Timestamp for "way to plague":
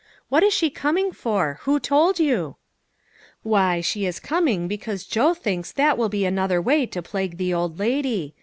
6.59-7.37